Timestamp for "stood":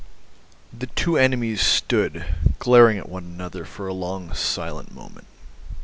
1.61-2.25